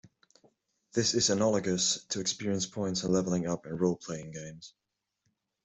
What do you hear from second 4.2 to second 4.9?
games.